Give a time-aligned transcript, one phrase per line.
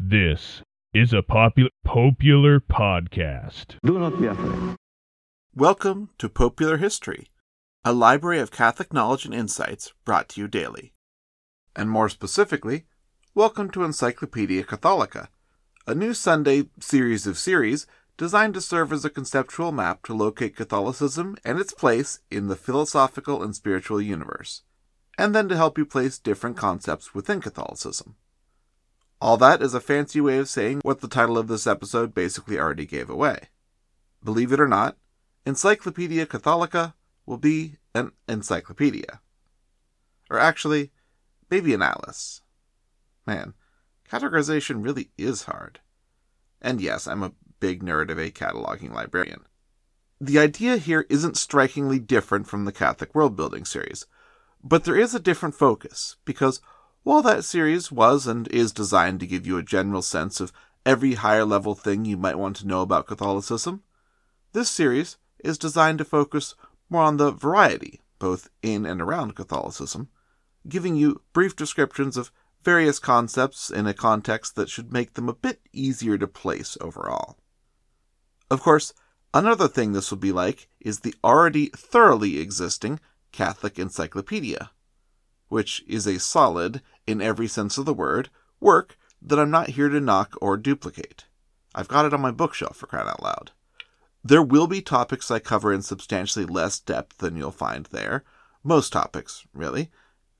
[0.00, 3.76] This is a popular popular podcast.
[3.84, 4.74] Do not be afraid.
[5.54, 7.28] Welcome to Popeular History,
[7.84, 10.92] a library of Catholic knowledge and insights brought to you daily.
[11.76, 12.86] And more specifically,
[13.36, 15.28] welcome to Encyclopedia Catholica,
[15.86, 17.86] a new Sunday series of series
[18.18, 22.56] designed to serve as a conceptual map to locate Catholicism and its place in the
[22.56, 24.62] philosophical and spiritual universe,
[25.16, 28.16] and then to help you place different concepts within Catholicism.
[29.20, 32.58] All that is a fancy way of saying what the title of this episode basically
[32.58, 33.48] already gave away.
[34.22, 34.96] Believe it or not,
[35.46, 39.20] Encyclopedia Catholica will be an encyclopedia.
[40.28, 40.90] Or actually,
[41.50, 42.42] maybe an atlas.
[43.26, 43.54] Man,
[44.10, 45.80] categorization really is hard.
[46.60, 49.40] And yes, I'm a big of a cataloging librarian.
[50.20, 54.06] The idea here isn't strikingly different from the Catholic World Building series,
[54.62, 56.60] but there is a different focus, because
[57.04, 60.52] while that series was and is designed to give you a general sense of
[60.84, 63.82] every higher level thing you might want to know about Catholicism,
[64.52, 66.54] this series is designed to focus
[66.90, 70.08] more on the variety, both in and around Catholicism,
[70.68, 72.32] giving you brief descriptions of
[72.62, 77.37] various concepts in a context that should make them a bit easier to place overall.
[78.50, 78.94] Of course,
[79.34, 83.00] another thing this will be like is the already thoroughly existing
[83.32, 84.70] Catholic Encyclopedia,
[85.48, 89.88] which is a solid, in every sense of the word, work that I'm not here
[89.88, 91.26] to knock or duplicate.
[91.74, 93.52] I've got it on my bookshelf for crying out loud.
[94.24, 98.24] There will be topics I cover in substantially less depth than you'll find there,
[98.64, 99.90] most topics, really,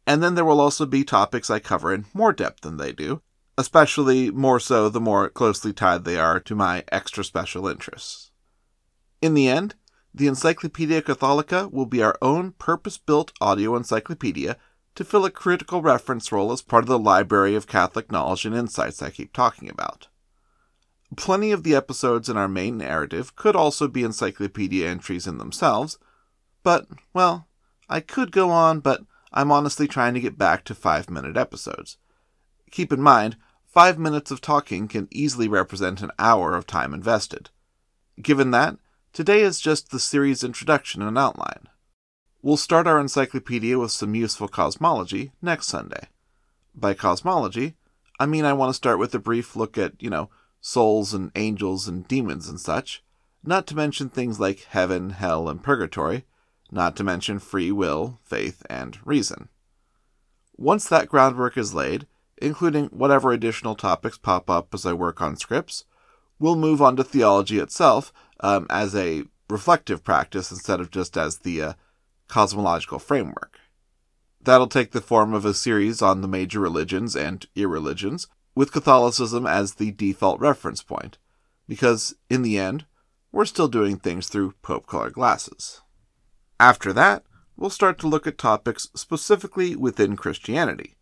[0.07, 3.23] and then there will also be topics I cover in more depth than they do,
[3.59, 8.31] especially more so the more closely tied they are to my extra special interests.
[9.21, 9.75] In the end,
[10.15, 14.57] the Encyclopedia Catholica will be our own purpose built audio encyclopedia
[14.95, 18.55] to fill a critical reference role as part of the library of Catholic knowledge and
[18.55, 20.07] insights I keep talking about.
[21.17, 25.99] Plenty of the episodes in our main narrative could also be encyclopedia entries in themselves,
[26.63, 27.49] but, well,
[27.89, 29.01] I could go on, but
[29.33, 31.97] I'm honestly trying to get back to five minute episodes.
[32.71, 33.37] Keep in mind,
[33.79, 37.49] five minutes of talking can easily represent an hour of time invested.
[38.21, 38.77] Given that,
[39.13, 41.69] today is just the series introduction and outline.
[42.43, 46.09] We'll start our encyclopedia with some useful cosmology next Sunday.
[46.75, 47.77] By cosmology,
[48.19, 50.29] I mean I want to start with a brief look at, you know,
[50.61, 53.05] souls and angels and demons and such,
[53.45, 56.25] not to mention things like heaven, hell, and purgatory,
[56.73, 59.51] not to mention free will, faith, and reason.
[60.57, 62.09] Once that groundwork is laid,
[62.41, 65.85] including whatever additional topics pop up as I work on scripts,
[66.39, 71.39] we'll move on to theology itself um, as a reflective practice instead of just as
[71.39, 71.73] the uh,
[72.29, 73.59] cosmological framework.
[74.41, 79.47] That'll take the form of a series on the major religions and irreligions, with Catholicism
[79.47, 81.19] as the default reference point,
[81.69, 82.87] because, in the end,
[83.31, 85.81] we're still doing things through Pope color glasses.
[86.59, 87.23] After that,
[87.57, 90.97] we'll start to look at topics specifically within Christianity.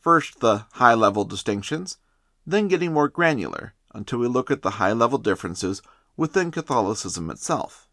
[0.00, 1.98] First, the high level distinctions,
[2.46, 5.82] then getting more granular until we look at the high level differences
[6.16, 7.88] within Catholicism itself.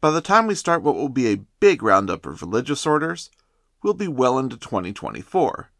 [0.00, 3.30] By the time we start what will be a big roundup of religious orders,
[3.82, 5.70] we'll be well into 2024,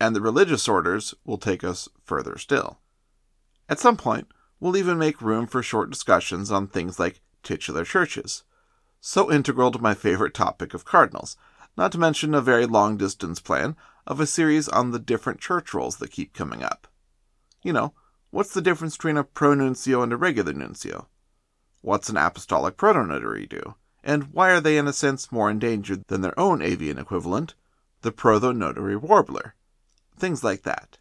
[0.00, 2.78] and the religious orders will take us further still.
[3.68, 4.28] At some point,
[4.60, 8.42] we'll even make room for short discussions on things like titular churches,
[9.00, 11.36] so integral to my favorite topic of cardinals,
[11.76, 13.76] not to mention a very long distance plan
[14.06, 16.88] of a series on the different church roles that keep coming up.
[17.62, 17.94] You know,
[18.30, 21.08] what's the difference between a pronuncio and a regular nuncio?
[21.80, 23.74] What's an apostolic protonotary do?
[24.04, 27.54] And why are they in a sense more endangered than their own avian equivalent,
[28.02, 29.54] the prothonotary warbler?
[30.16, 30.98] Things like that.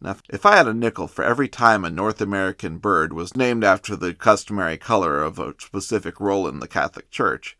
[0.00, 3.62] Now, if I had a nickel for every time a North American bird was named
[3.62, 7.56] after the customary color of a specific role in the Catholic Church,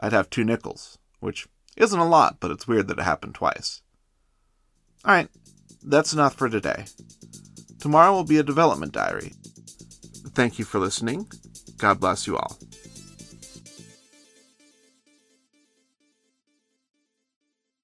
[0.00, 3.82] I'd have two nickels, which isn't a lot, but it's weird that it happened twice.
[5.04, 5.28] Alright,
[5.82, 6.86] that's enough for today.
[7.78, 9.34] Tomorrow will be a development diary.
[10.34, 11.30] Thank you for listening.
[11.76, 12.56] God bless you all.